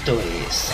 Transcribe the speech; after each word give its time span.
Esto 0.00 0.18
es... 0.18 0.72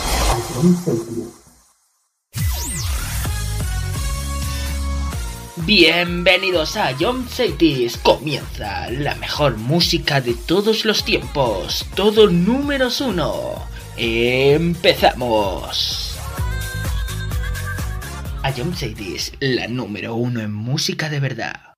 Bienvenidos 5.67 6.77
a 6.77 6.95
John 6.97 7.27
Cities. 7.29 7.97
Comienza 7.97 8.89
la 8.91 9.17
mejor 9.17 9.57
música 9.57 10.21
de 10.21 10.35
todos 10.35 10.85
los 10.85 11.05
tiempos. 11.05 11.85
Todo 11.97 12.31
números 12.31 13.01
uno. 13.01 13.67
Empezamos. 13.97 14.77
A 18.45 18.53
John 18.57 18.77
Cities, 18.77 19.33
la 19.41 19.67
número 19.67 20.15
uno 20.15 20.41
en 20.41 20.53
música 20.53 21.09
de 21.09 21.19
verdad. 21.19 21.75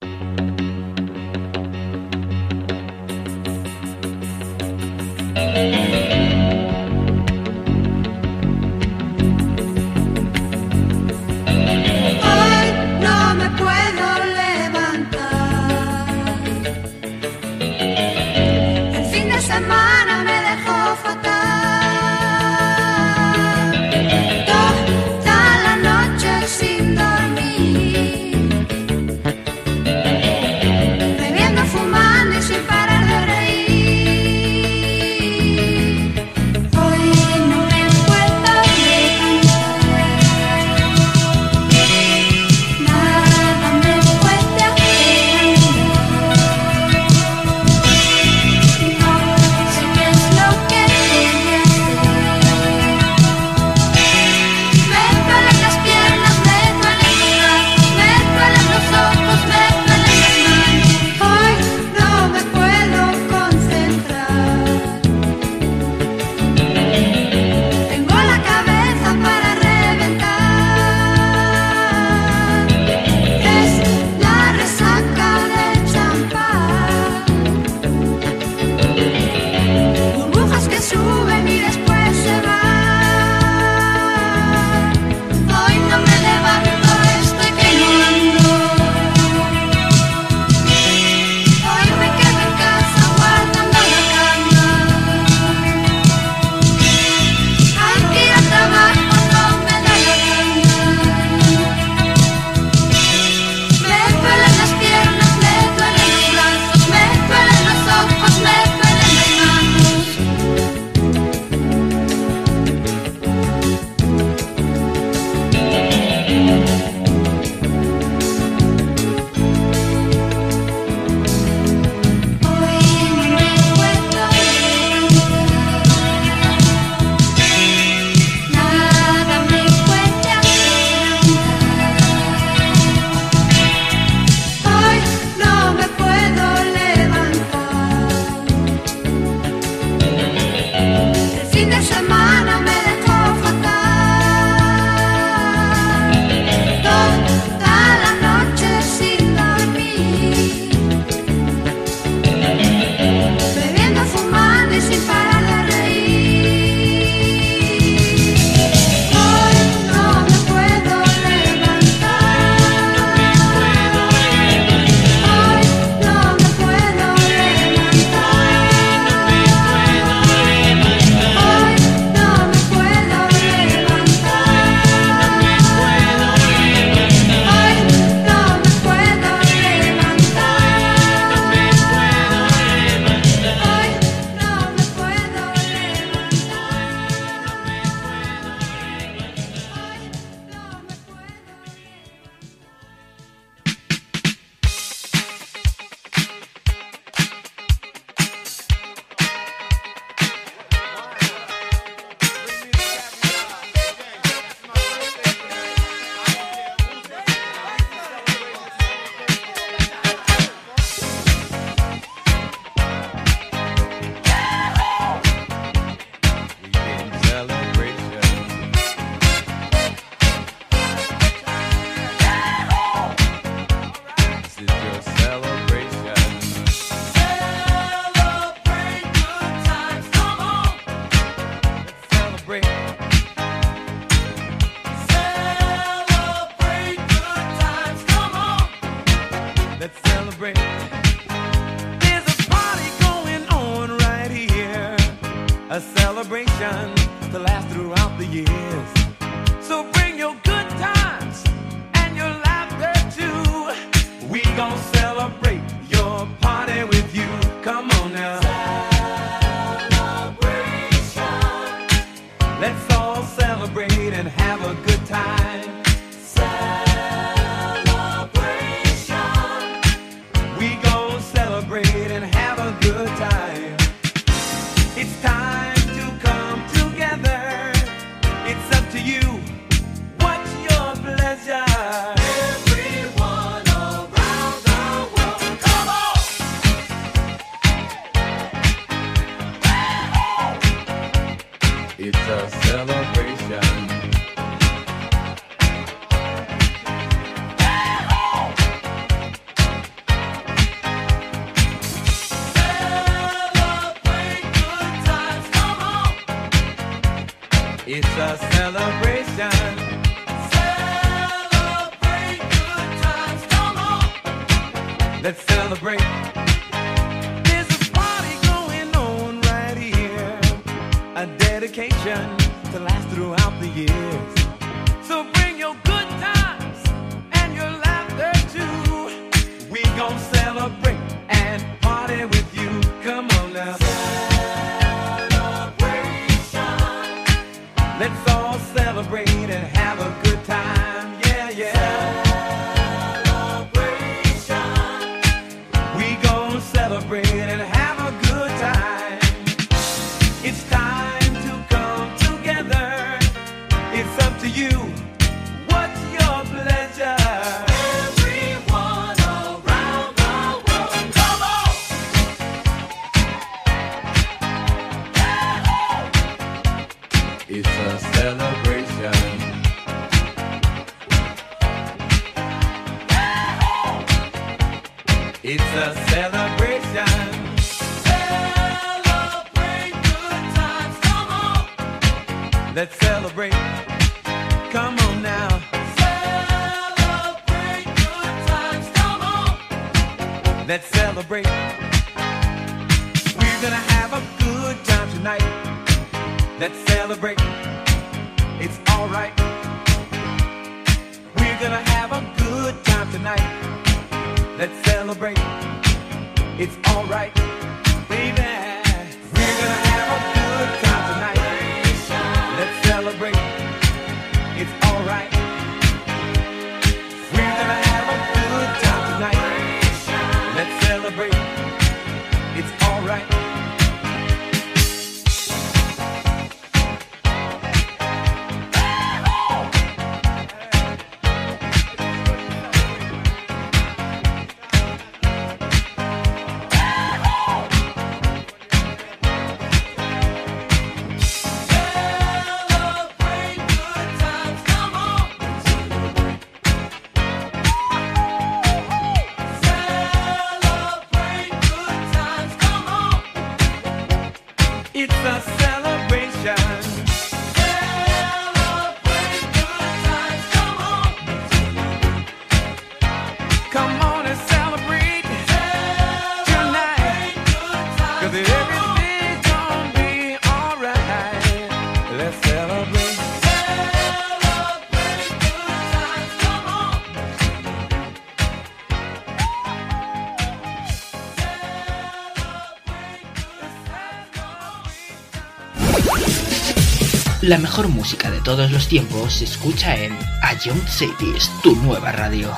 La 487.49 487.57
mejor 487.57 487.89
música 487.89 488.31
de 488.31 488.43
todos 488.43 488.71
los 488.71 488.89
tiempos 488.89 489.37
se 489.37 489.45
escucha 489.45 489.97
en 489.97 490.15
Young 490.63 490.87
Cities, 490.87 491.51
tu 491.63 491.75
nueva 491.77 492.13
radio. 492.13 492.55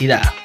Menos 0.00 0.43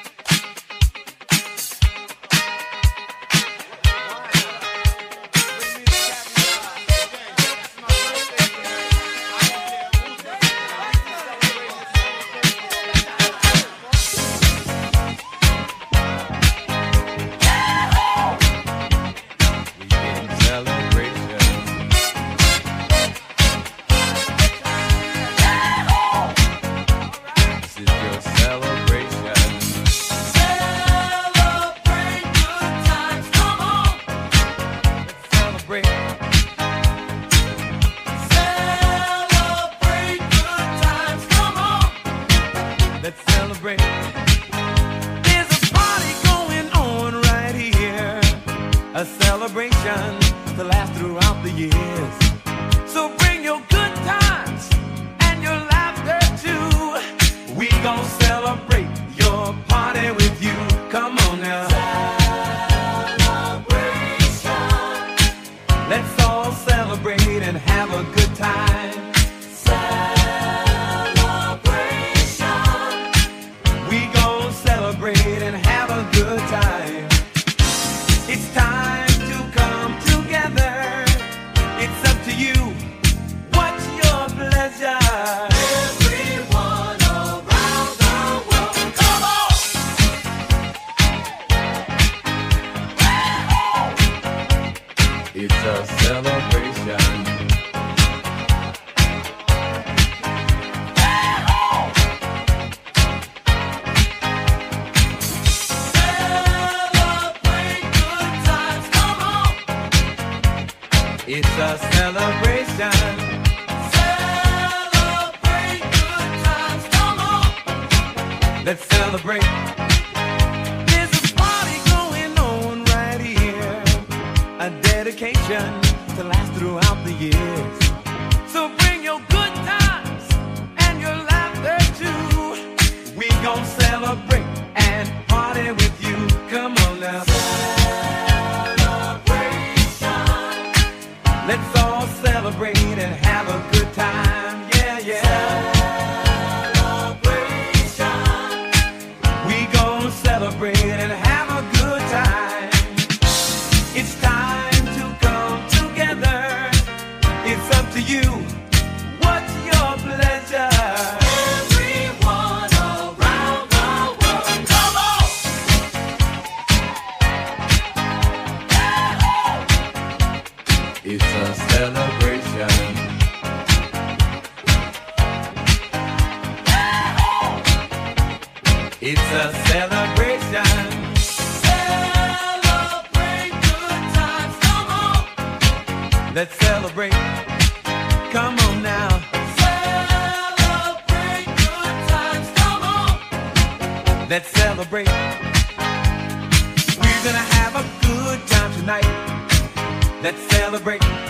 publicidad. 200.71 201.28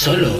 Solo 0.00 0.39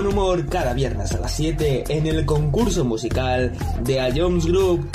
Buen 0.00 0.12
humor 0.14 0.46
cada 0.48 0.72
viernes 0.72 1.12
a 1.12 1.18
las 1.20 1.32
7 1.36 1.84
en 1.88 2.06
el 2.06 2.24
concurso 2.24 2.84
musical 2.86 3.52
de 3.82 4.00
A 4.00 4.10
Jones 4.14 4.46
Group. 4.46 4.88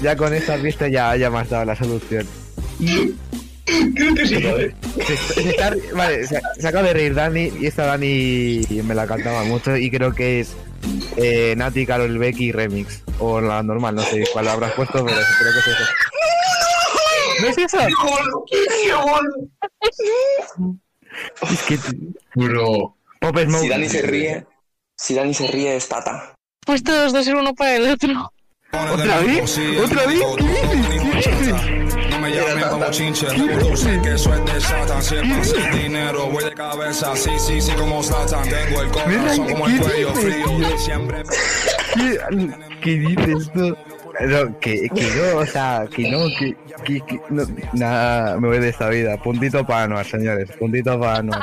Ya 0.00 0.16
con 0.16 0.32
esta 0.32 0.56
pista 0.56 0.88
ya, 0.88 1.14
ya 1.16 1.28
me 1.30 1.38
has 1.40 1.50
dado 1.50 1.66
la 1.66 1.76
solución. 1.76 2.26
Creo 2.78 4.14
que 4.14 4.26
sí, 4.26 4.42
¿vale? 4.42 4.74
Se, 5.04 5.16
se 5.42 5.50
está- 5.50 5.74
vale, 5.94 6.26
se, 6.26 6.40
se 6.58 6.66
acaba 6.68 6.86
de 6.88 6.94
reír 6.94 7.14
Dani 7.14 7.52
y 7.60 7.66
esta 7.66 7.84
Dani 7.84 8.62
me 8.84 8.94
la 8.94 9.06
cantaba 9.06 9.44
mucho 9.44 9.76
y 9.76 9.90
creo 9.90 10.14
que 10.14 10.40
es 10.40 10.54
eh, 11.18 11.54
Nati, 11.56 11.84
Carol 11.84 12.16
Becky 12.16 12.50
Remix. 12.52 13.02
O 13.18 13.40
la 13.42 13.62
normal, 13.62 13.96
no 13.96 14.02
sé 14.02 14.24
cuál 14.32 14.48
habrás 14.48 14.72
puesto, 14.72 15.04
pero 15.04 15.16
creo 15.38 15.52
que 15.52 15.58
es 15.58 15.66
eso. 15.66 15.84
¿No 17.42 17.48
es 17.48 17.58
eso? 17.58 17.78
¡Qué 18.46 18.92
gol! 18.92 20.78
Es 21.52 21.62
que 21.64 21.78
Bro. 22.34 22.94
Si 23.60 23.68
Dani 23.68 23.88
se 23.88 24.02
ríe, 24.02 24.46
si 24.96 25.14
Dani 25.14 25.34
se 25.34 25.46
ríe 25.48 25.76
es 25.76 25.88
Tata. 25.88 26.34
Pues 26.64 26.82
todos 26.82 27.12
dos 27.12 27.24
ser 27.24 27.36
uno 27.36 27.54
para 27.54 27.76
el 27.76 27.90
otro. 27.90 28.32
¿Otra 28.70 29.20
vez? 29.20 29.58
¿Otra 29.82 30.06
vez? 30.06 30.20
¿Qué 30.36 30.44
dices? 30.44 31.26
¿Qué 31.26 31.30
dices? 31.36 32.10
No 32.10 32.18
me 32.20 32.30
llamen 32.30 32.68
como 32.68 32.90
chinche, 32.90 33.26
reproduce 33.26 34.00
que 34.02 34.18
soy 34.18 34.44
de 34.44 34.60
Satan. 34.60 35.02
Si 35.02 35.16
es 35.16 35.28
fácil 35.28 35.70
dinero, 35.82 36.26
voy 36.26 36.44
de 36.44 36.52
cabeza. 36.52 37.16
Sí, 37.16 37.30
sí, 37.38 37.60
sí, 37.60 37.72
como 37.72 38.02
Satan. 38.02 38.48
Tengo 38.48 38.82
el 38.82 38.90
corazón 38.90 39.48
como 39.48 39.66
el 39.66 39.80
cuello 39.80 40.14
frío. 40.14 40.78
Siempre. 40.78 41.22
¿Qué, 41.94 42.18
qué 42.82 42.90
dices 42.90 43.50
tú? 43.52 43.76
No, 44.20 44.58
que, 44.58 44.88
que 44.94 45.10
no, 45.16 45.38
o 45.38 45.46
sea, 45.46 45.86
que 45.94 46.10
no, 46.10 46.26
que, 46.38 46.56
que, 46.84 47.00
que 47.06 47.20
no, 47.30 47.44
nada, 47.72 48.36
me 48.38 48.48
voy 48.48 48.58
de 48.58 48.70
esta 48.70 48.88
vida. 48.88 49.16
Puntito 49.16 49.64
para 49.64 49.84
Anuar, 49.84 50.04
señores, 50.04 50.50
puntito 50.58 50.98
para 50.98 51.18
Anuar. 51.18 51.42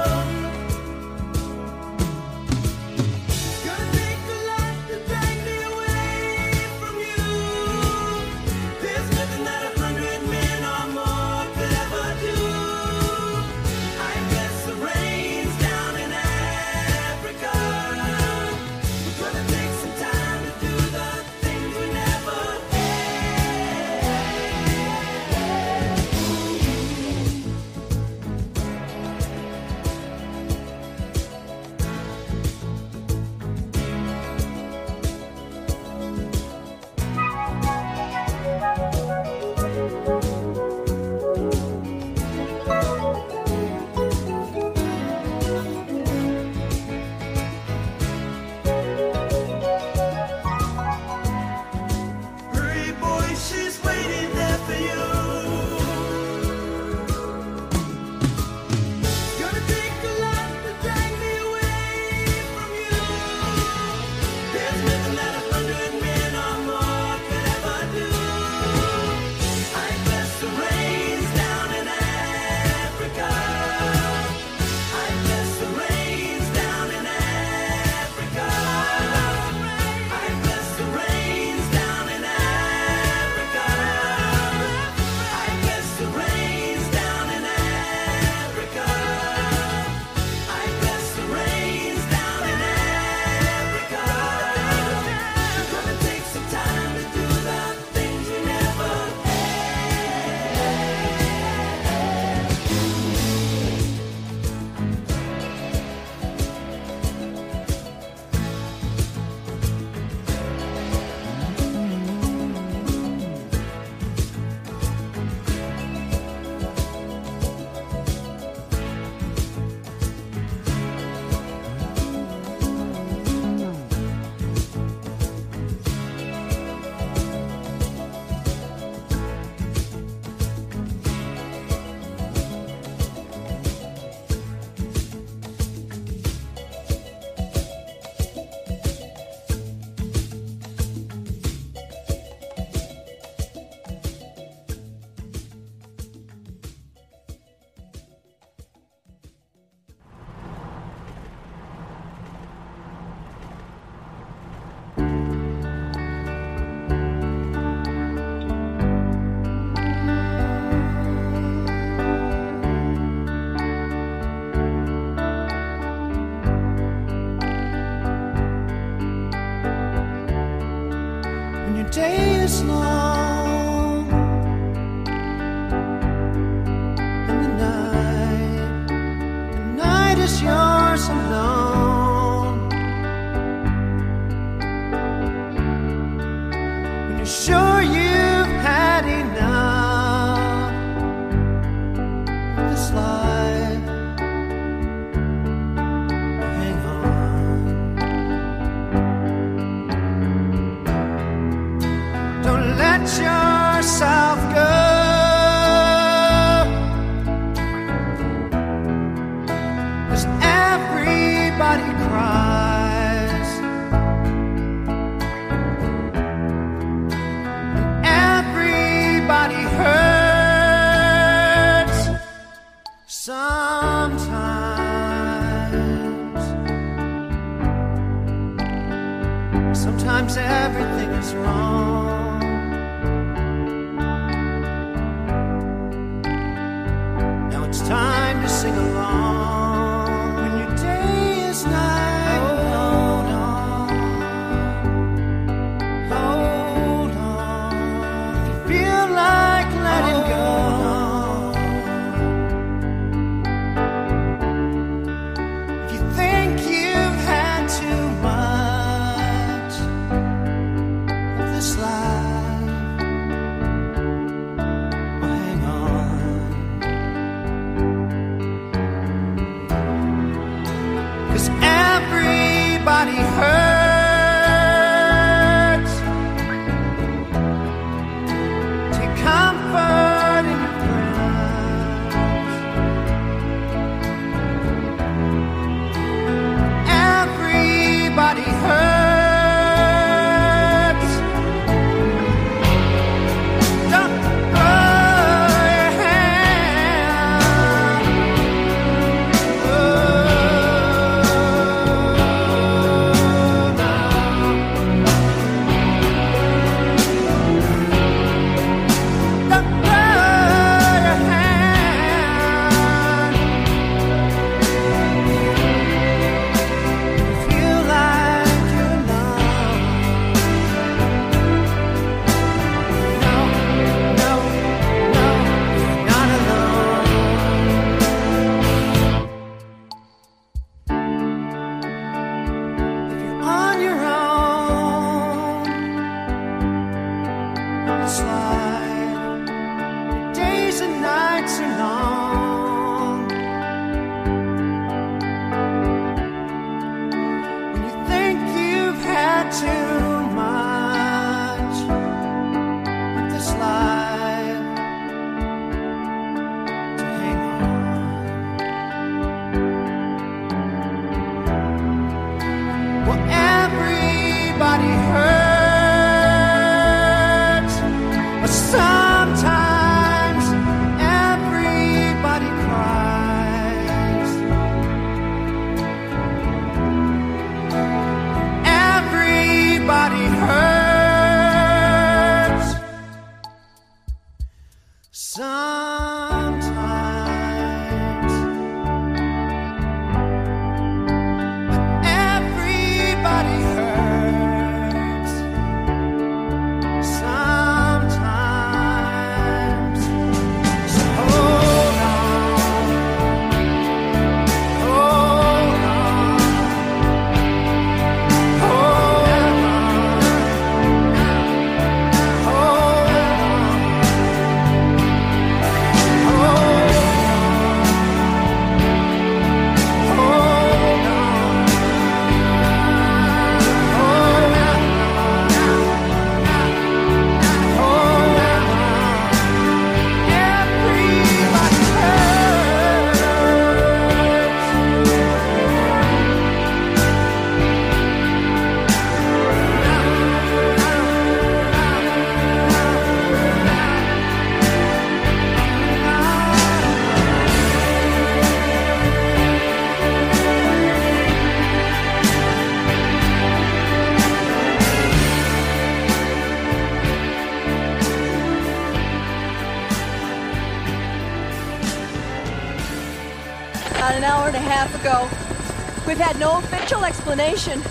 had 466.31 466.39
no 466.39 466.59
official 466.59 467.03
explanation. 467.03 467.81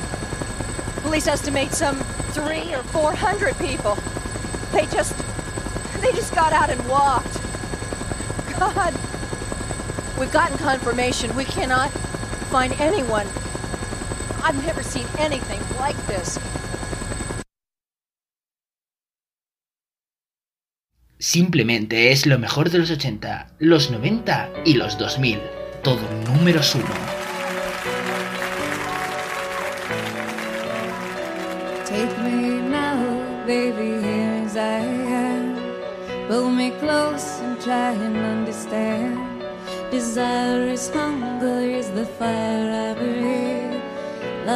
Police 1.03 1.27
estimate 1.27 1.73
some 1.73 1.97
three 2.33 2.75
or 2.75 2.83
four 2.85 3.13
hundred 3.15 3.55
people. 3.59 3.99
They 4.73 4.87
just... 4.87 5.15
they 6.01 6.13
just 6.13 6.35
got 6.35 6.53
out 6.55 6.71
and 6.71 6.81
walked. 6.89 7.37
God. 8.59 8.95
We've 10.19 10.33
gotten 10.33 10.57
confirmation. 10.57 11.35
We 11.37 11.45
cannot 11.45 11.91
find 12.49 12.73
anyone. 12.81 13.27
I've 14.43 14.59
never 14.65 14.83
seen 14.83 15.07
anything 15.19 15.61
like 15.79 15.99
this. 16.07 16.39
Simplemente 21.19 22.11
es 22.11 22.25
lo 22.25 22.39
mejor 22.39 22.71
de 22.71 22.79
los 22.79 22.91
80, 22.91 23.49
los 23.59 23.91
90 23.91 24.51
y 24.65 24.75
los 24.75 24.97
2000. 24.97 25.41
Todo 25.83 26.01
números 26.25 26.75
uno. 26.75 27.10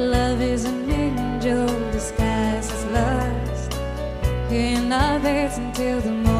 Love 0.00 0.40
is 0.40 0.64
an 0.64 0.90
angel 0.90 1.66
disguised 1.92 2.72
as 2.72 2.84
lust. 2.86 3.74
Hearing 4.48 4.90
our 4.90 5.18
until 5.58 6.00
the 6.00 6.10
morning. 6.10 6.39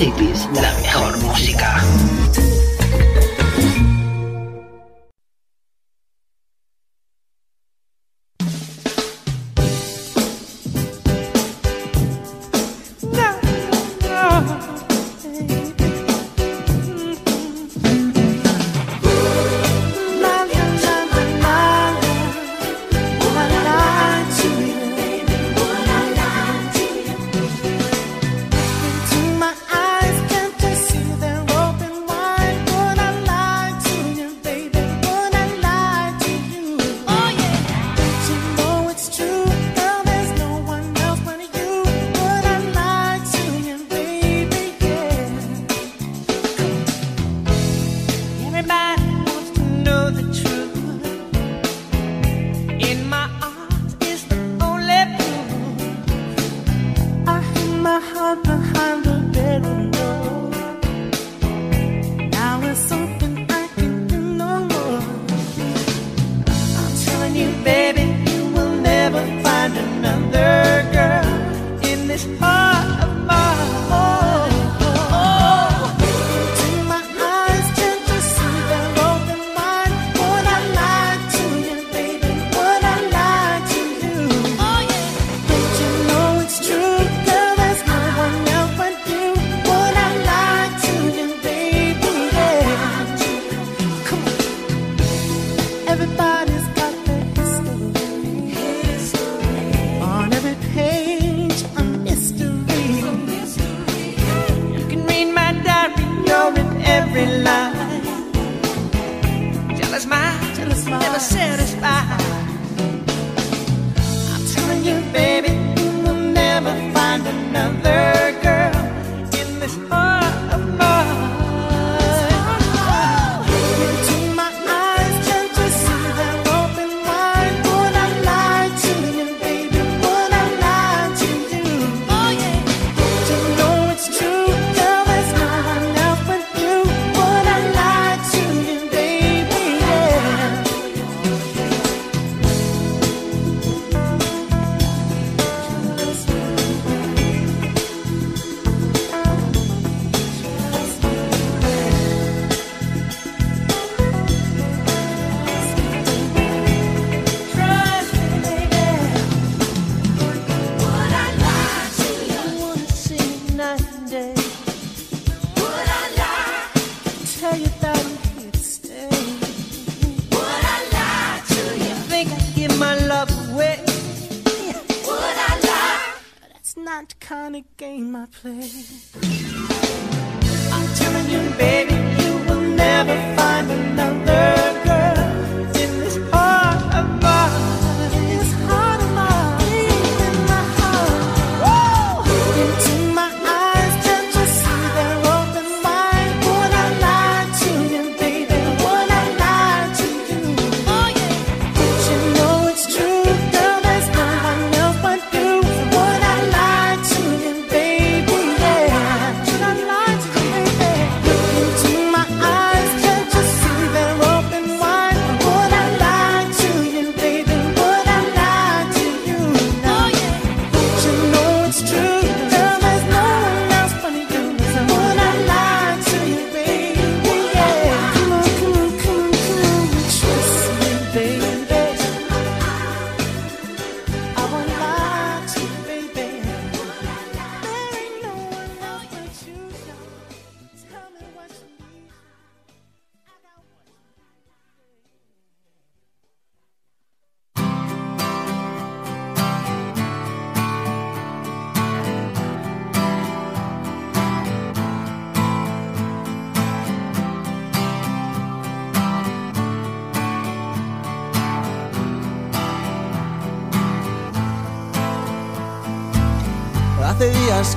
Cities, 0.00 0.39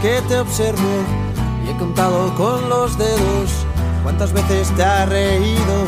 que 0.03 0.21
te 0.27 0.37
observo 0.37 1.05
y 1.65 1.69
he 1.69 1.77
contado 1.77 2.35
con 2.35 2.67
los 2.67 2.97
dedos 2.97 3.65
cuántas 4.03 4.33
veces 4.33 4.69
te 4.75 4.83
has 4.83 5.07
reído 5.07 5.85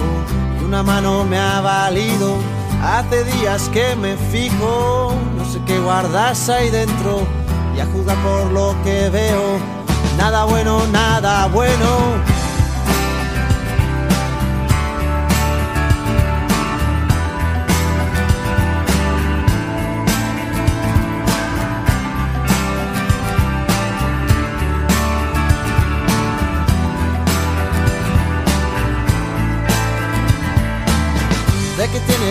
y 0.57 0.63
una 0.63 0.84
mano 0.84 1.26
me 1.26 1.38
ha 1.38 1.59
valido. 1.59 2.38
Hace 2.82 3.26
días 3.26 3.68
que 3.74 3.93
me 3.97 4.16
fijo, 4.32 5.13
no 5.38 5.43
sé 5.51 5.59
qué 5.66 5.78
guardas 5.80 6.47
ahí 6.47 6.70
dentro 6.70 7.28
y 7.76 7.82
a 7.82 7.86
juzgar 7.88 8.16
por 8.24 8.53
lo 8.53 8.74
que 8.86 9.09
veo, 9.09 9.59
nada 10.18 10.45
bueno, 10.45 10.88
nada 10.93 11.47
bueno. 11.47 12.35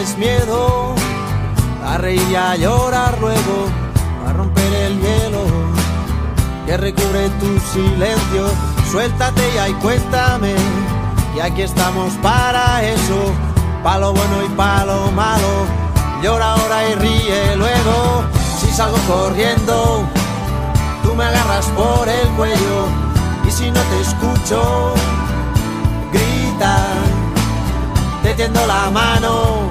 Tienes 0.05 0.19
miedo 0.19 0.95
a 1.87 1.99
reír 1.99 2.23
y 2.31 2.35
a 2.35 2.57
llorar 2.57 3.17
luego, 3.21 3.69
a 4.29 4.33
romper 4.33 4.73
el 4.73 5.01
hielo 5.01 5.45
que 6.67 6.77
recubre 6.77 7.29
tu 7.41 7.59
silencio. 7.73 8.51
Suéltate 8.91 9.43
ya 9.55 9.69
y 9.69 9.75
cuéntame, 9.75 10.55
y 11.37 11.41
aquí 11.41 11.63
estamos 11.63 12.13
para 12.23 12.83
eso, 12.83 13.33
pa' 13.83 13.99
lo 13.99 14.13
bueno 14.13 14.45
y 14.45 14.49
pa' 14.51 14.85
lo 14.85 15.11
malo. 15.13 15.67
Llora 16.23 16.53
ahora 16.53 16.89
y 16.89 16.95
ríe 16.95 17.57
luego, 17.57 18.25
si 18.61 18.71
salgo 18.73 18.99
corriendo, 19.07 20.05
tú 21.03 21.15
me 21.15 21.25
agarras 21.25 21.67
por 21.77 22.09
el 22.09 22.29
cuello, 22.31 22.87
y 23.47 23.51
si 23.51 23.71
no 23.71 23.81
te 23.81 24.01
escucho, 24.01 24.95
grita 26.13 26.77
te 28.23 28.33
tiendo 28.33 28.67
la 28.67 28.91
mano, 28.91 29.71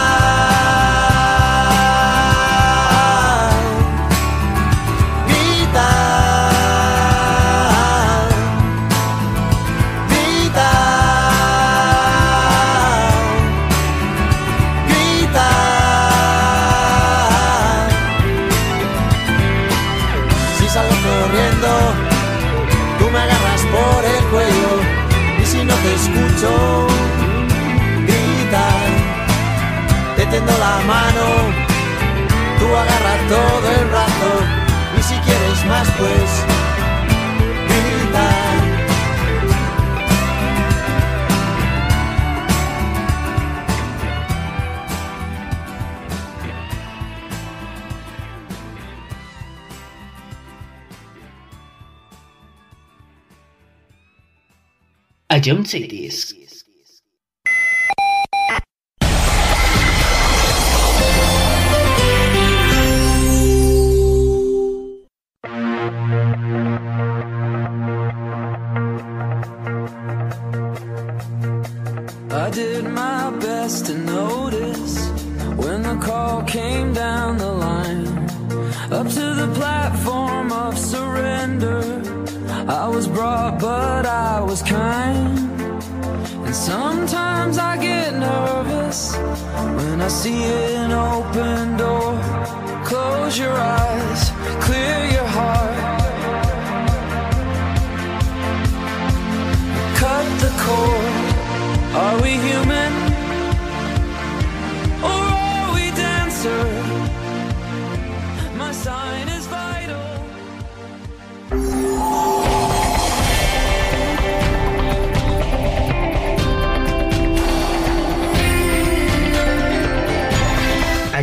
Te 30.31 30.37
tendo 30.37 30.57
la 30.57 30.79
mano, 30.87 31.25
tú 32.57 32.65
agarras 32.65 33.27
todo 33.27 33.71
el 33.79 33.87
brazo 33.87 34.31
y 34.97 35.03
si 35.03 35.15
quieres 35.25 35.65
más 35.65 35.87
pues 35.97 36.45
grita. 37.67 38.27
A 55.27 55.41
John 55.43 55.65
Cities. 55.65 56.40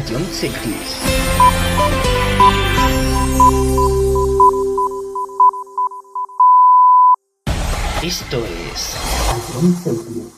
Celtics. 0.08 0.96
Esto 8.02 8.42
es. 8.72 10.37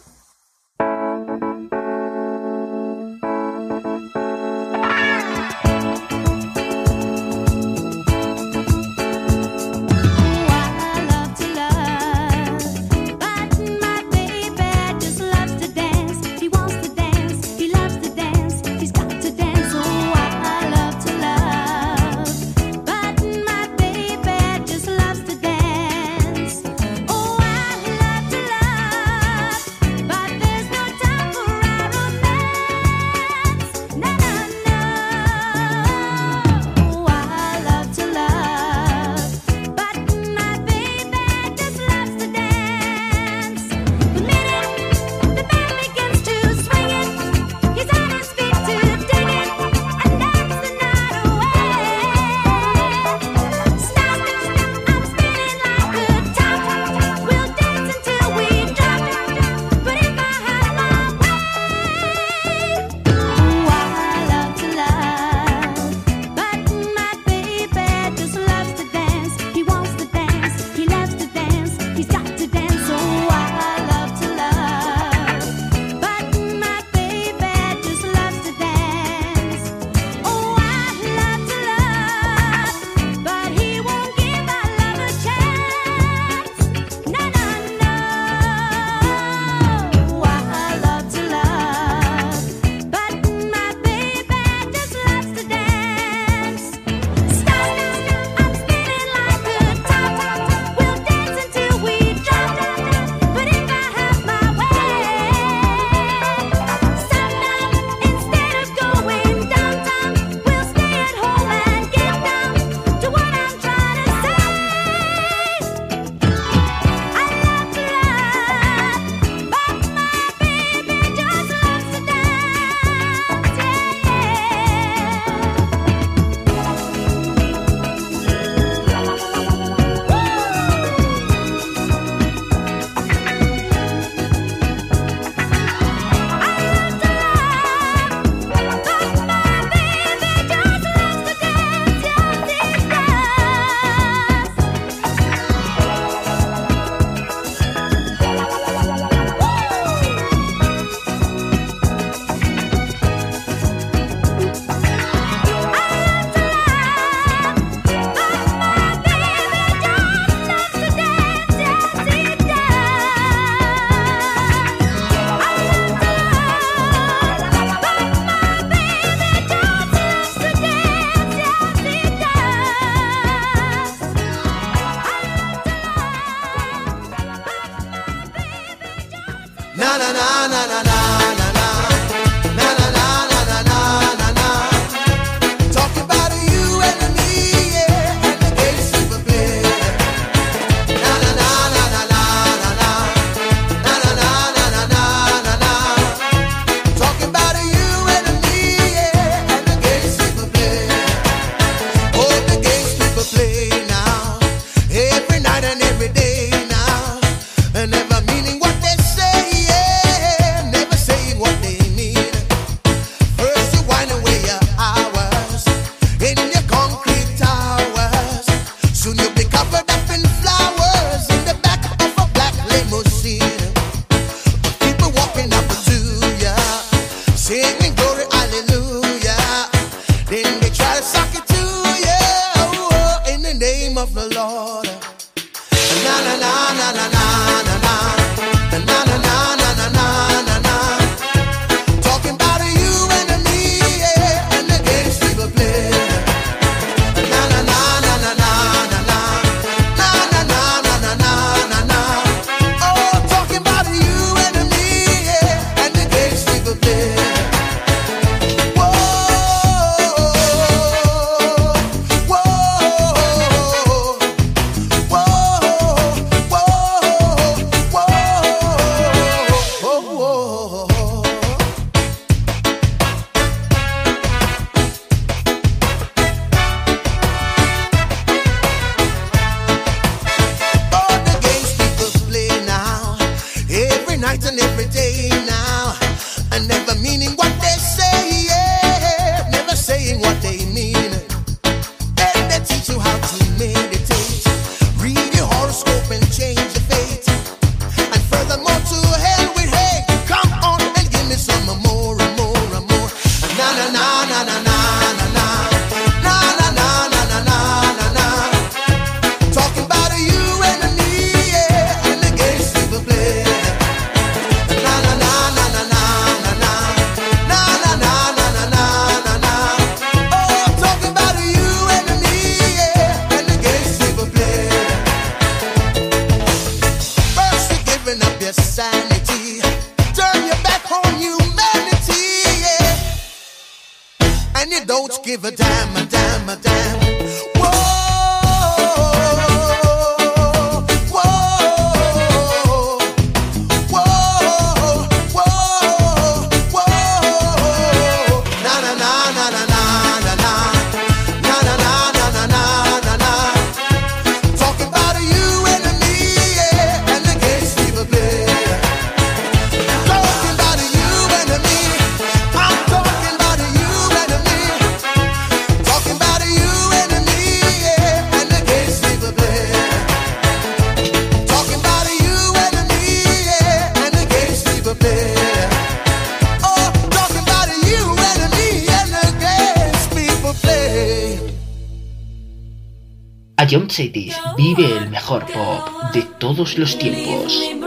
todos 386.41 386.75
los 386.79 386.97
tiempos. 386.97 387.80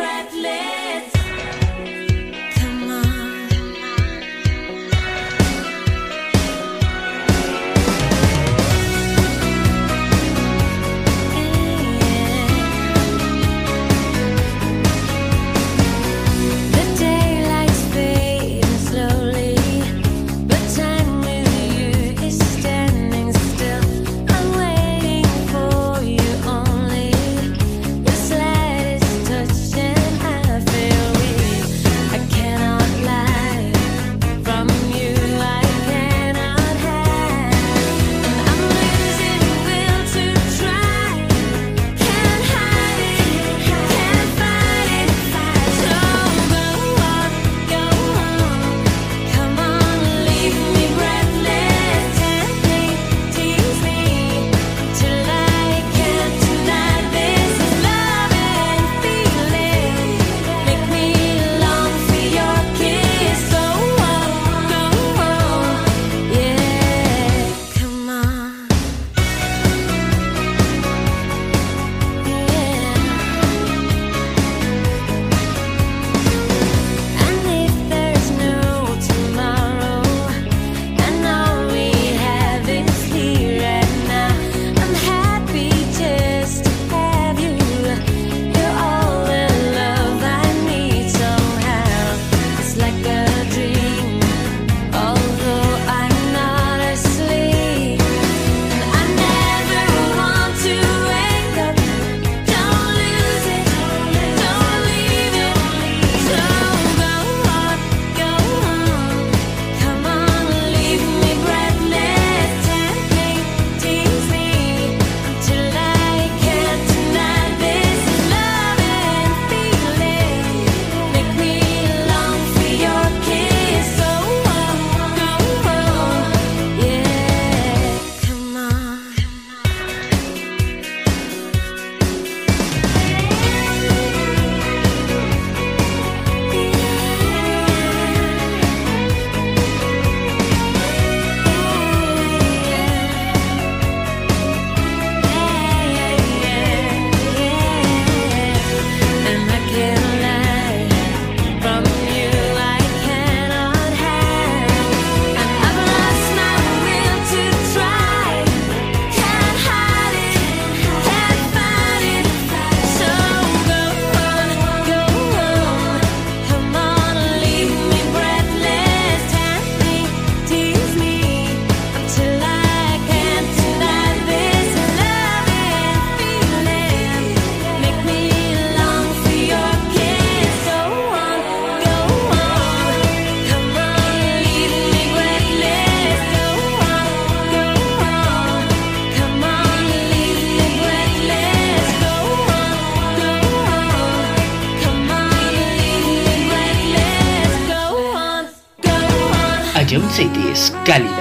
Ion 200.15 200.32
Cities, 200.32 200.73
calidad 200.85 201.14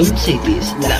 Ion 0.00 0.16
Cities, 0.16 0.74
la 0.88 0.99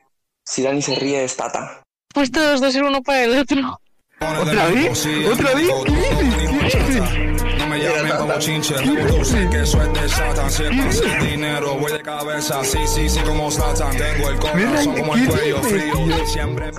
si 0.51 0.61
Dani 0.63 0.81
se 0.81 0.95
ríe 0.95 1.23
es 1.23 1.37
Tata. 1.37 1.81
Pues 2.13 2.29
todos 2.29 2.59
dos 2.59 2.73
ser 2.73 2.83
uno 2.83 3.01
para 3.01 3.23
el 3.23 3.39
otro. 3.39 3.79
¿Otra 4.19 4.67
vez? 4.67 5.07
¿Otra 5.31 5.55
vez? 5.55 5.69
¿Qué 5.85 5.93
dices? 5.93 6.71
¿Qué 6.71 6.83
dices? 6.83 7.57
No 7.57 7.67
me 7.67 7.79
llamen 7.79 8.17
como 8.17 8.37
chinche, 8.37 8.75
tú 8.83 9.23
sé 9.23 9.47
que 9.49 9.61
es 9.61 9.71
de 9.71 10.09
Satan. 10.09 10.51
Siempre 10.51 10.91
sin 10.91 11.19
dinero, 11.19 11.77
voy 11.77 11.93
de 11.93 12.01
cabeza, 12.01 12.61
sí, 12.65 12.79
sí, 12.85 13.07
sí, 13.07 13.19
como 13.21 13.49
Satan. 13.49 13.95
Tengo 13.95 14.29
el 14.29 14.39
corazón 14.39 14.95
como 14.97 15.15
el 15.15 15.21
¿qué 15.21 15.27
cuello 15.31 15.63
frío. 15.63 16.25
Siempre 16.27 16.71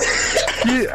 ¿Qué, 0.65 0.87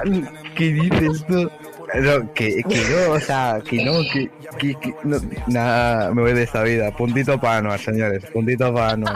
qué 0.56 0.64
dices 0.74 1.26
tú? 1.28 1.50
No, 1.96 2.34
que, 2.34 2.62
que 2.70 2.86
no, 2.90 3.14
o 3.14 3.20
sea, 3.20 3.60
que 3.68 3.84
no, 3.84 3.94
que, 4.14 4.30
que, 4.60 4.76
que 4.80 4.94
no, 5.04 5.20
nada, 5.48 6.14
me 6.14 6.22
voy 6.22 6.34
de 6.34 6.44
esta 6.44 6.62
vida. 6.62 6.92
Puntito 6.92 7.40
para 7.40 7.58
Anuar, 7.58 7.80
señores, 7.80 8.24
puntito 8.32 8.72
para 8.72 8.92
Anuar. 8.92 9.16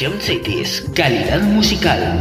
Ion 0.00 0.20
Cities, 0.20 0.84
calidad 0.94 1.42
musical. 1.42 2.20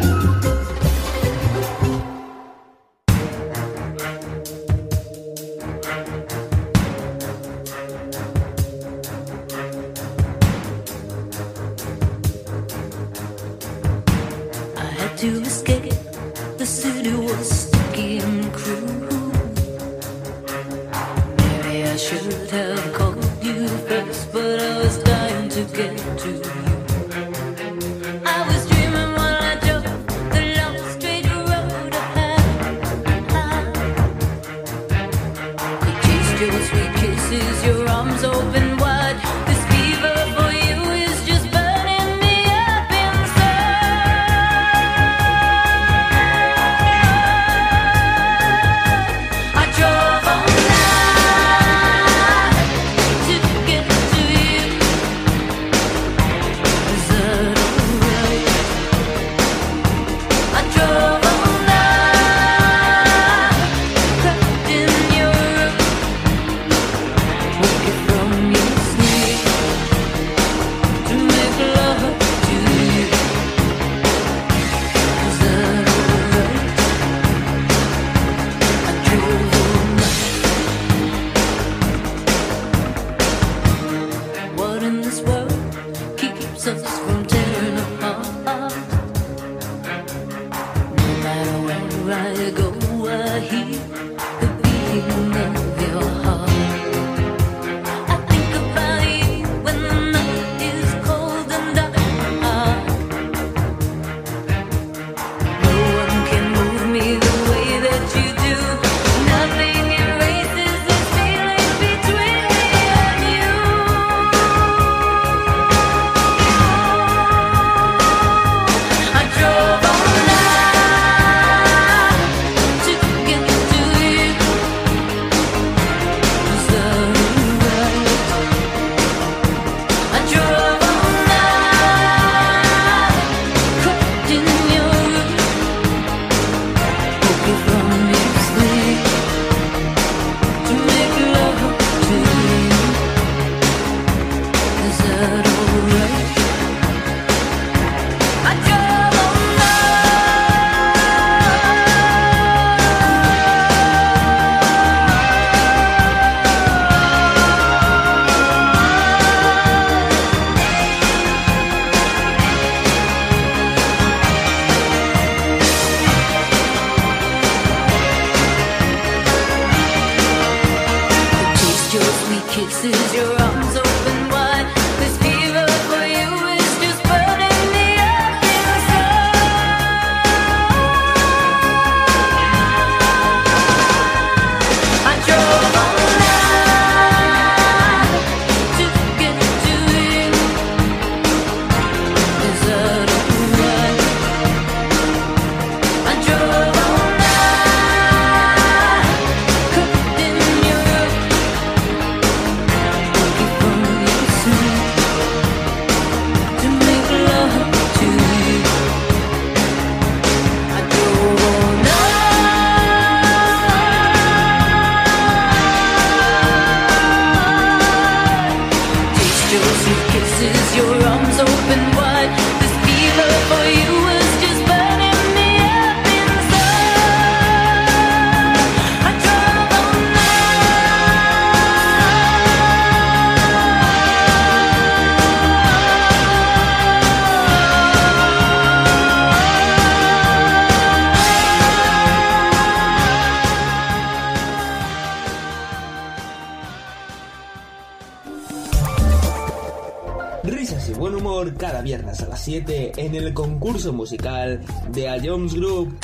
7 252.47 252.93
en 252.95 253.13
el 253.13 253.33
concurso 253.33 253.91
musical 253.91 254.61
de 254.93 255.09
A 255.09 255.19
Jones 255.21 255.53
Group. 255.53 255.99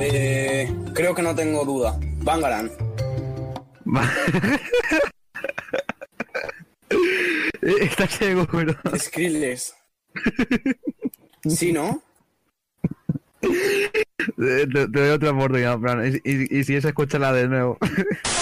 Eh, 0.00 0.72
creo 0.94 1.16
que 1.16 1.22
no 1.22 1.34
tengo 1.34 1.64
duda. 1.64 1.98
Bangaran. 2.18 2.70
Está 7.80 8.06
ciego, 8.06 8.46
pero. 8.52 8.72
Skrillex. 8.96 9.74
¿Sí, 11.48 11.72
no? 11.72 12.00
Te, 13.42 14.66
doy 14.66 15.08
otra 15.08 15.32
oportunidad, 15.32 15.76
Fran. 15.80 16.06
Y, 16.06 16.20
y, 16.22 16.60
y 16.60 16.62
si 16.62 16.76
es, 16.76 16.84
escúchala 16.84 17.32
de 17.32 17.48
nuevo. 17.48 17.78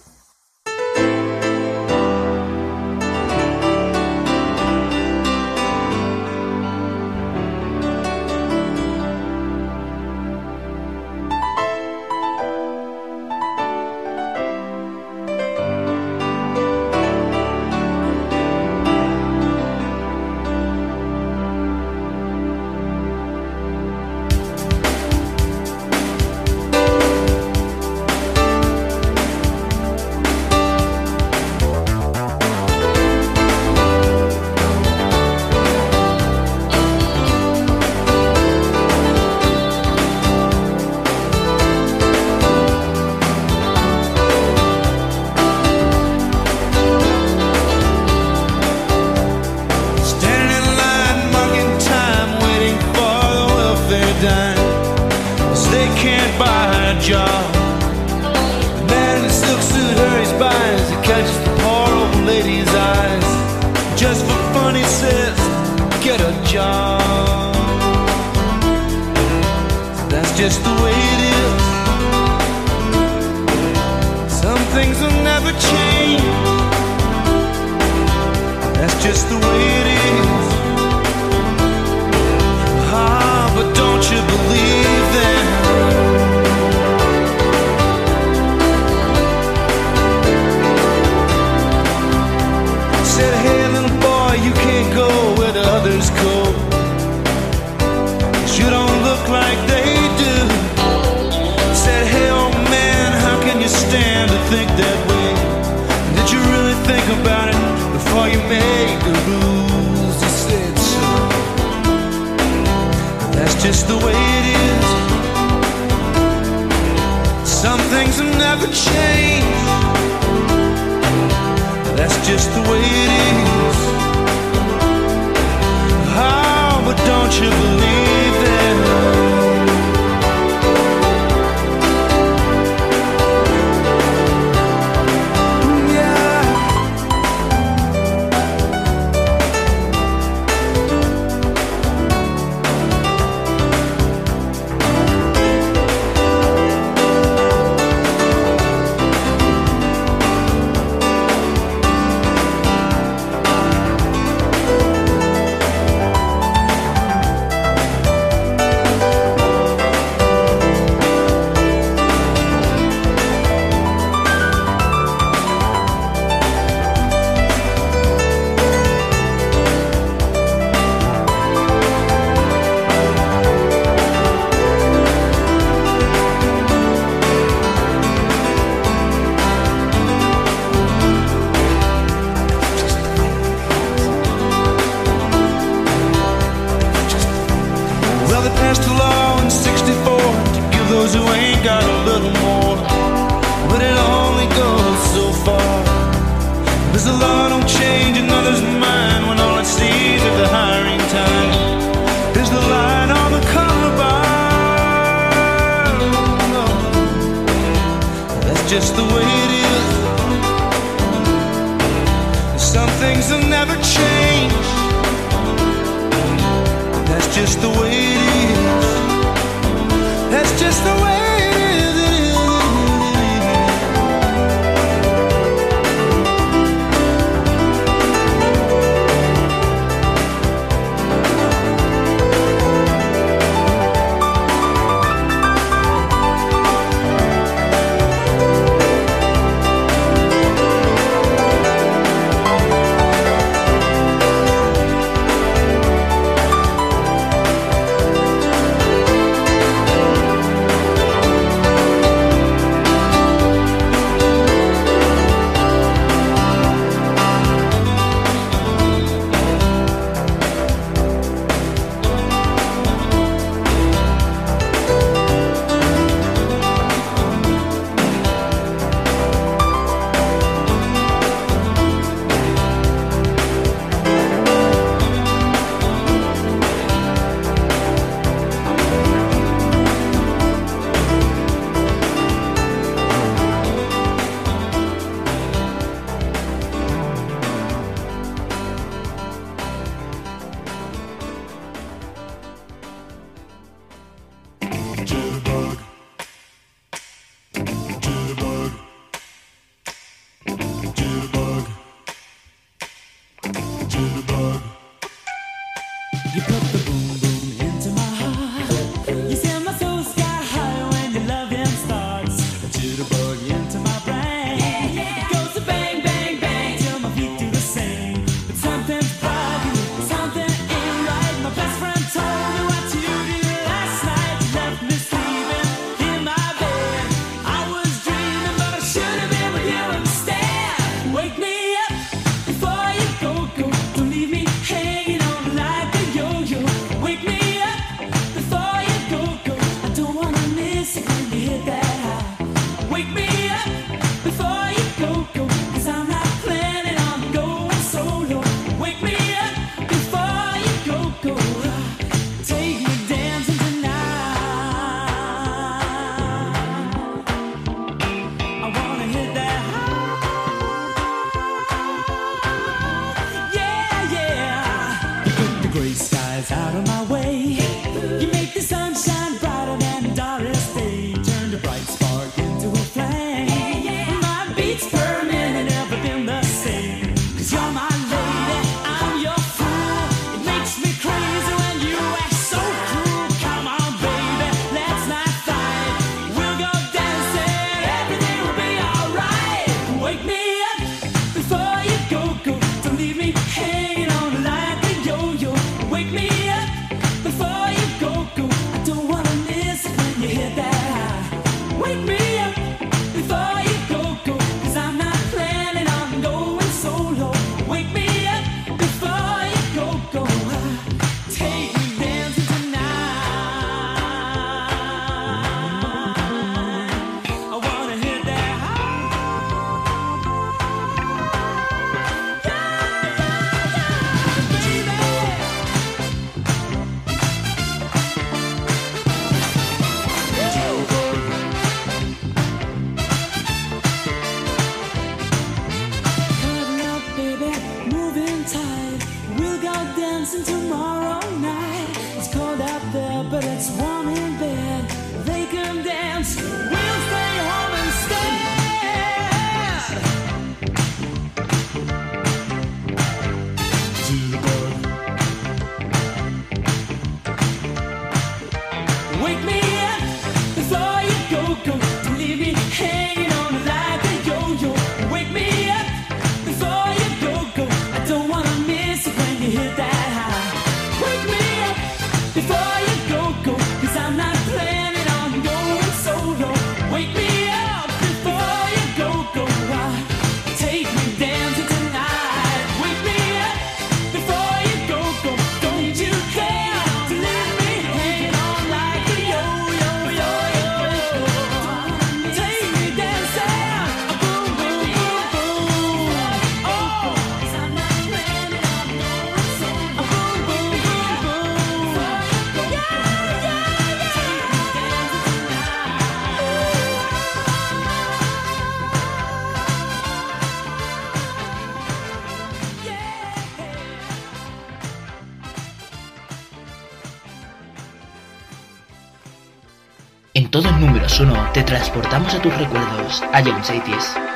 Tus 522.41 522.57
recuerdos, 522.57 523.21
a 523.33 523.41
John. 523.43 524.30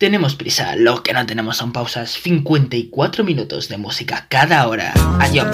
Tenemos 0.00 0.34
prisa, 0.34 0.76
lo 0.76 1.02
que 1.02 1.12
no 1.12 1.26
tenemos 1.26 1.58
son 1.58 1.72
pausas. 1.72 2.12
54 2.12 3.22
minutos 3.22 3.68
de 3.68 3.76
música 3.76 4.24
cada 4.30 4.66
hora. 4.66 4.94
A 4.94 5.28
Job 5.28 5.52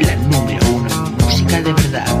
la 0.00 0.16
número 0.16 0.66
uno 0.70 0.88
en 0.88 1.12
música 1.22 1.60
de 1.60 1.74
verdad. 1.74 2.11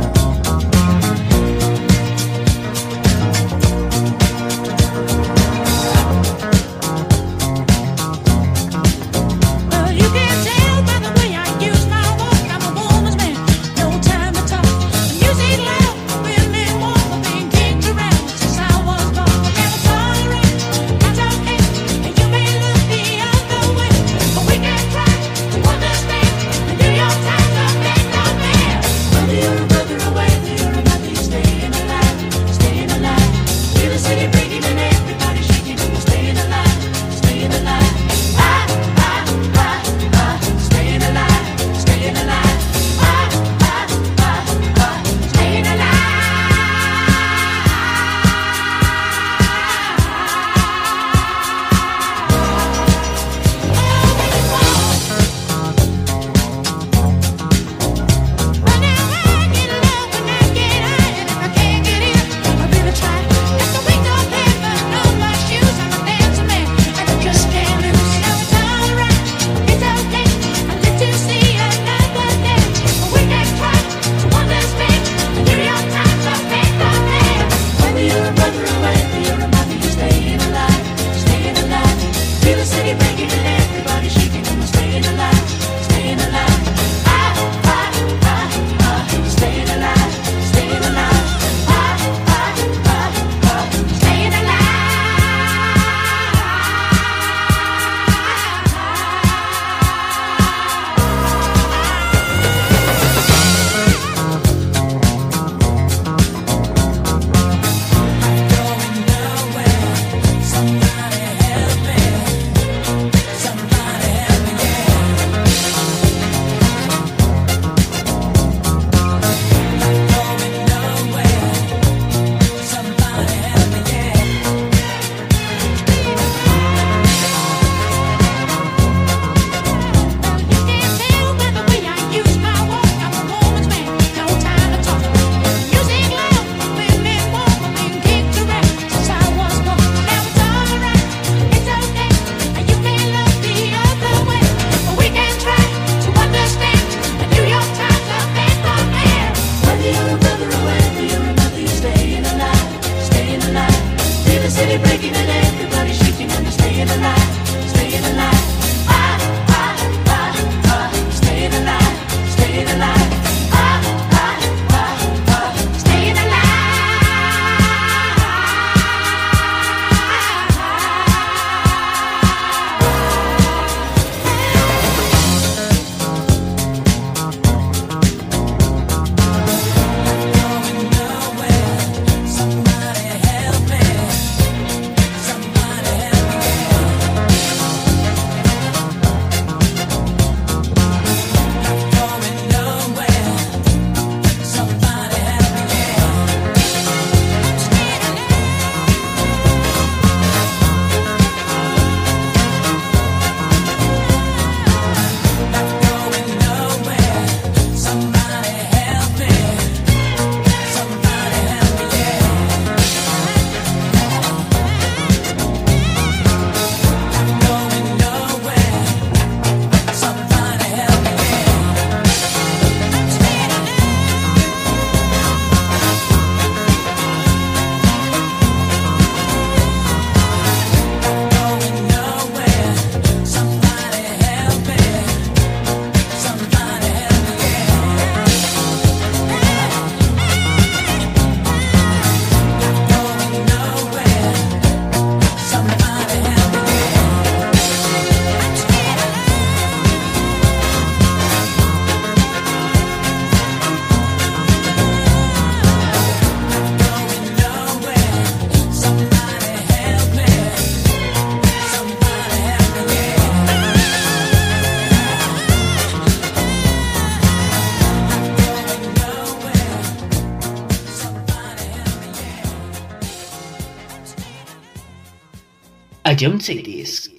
John 276.22 276.38
Cities. 276.38 277.11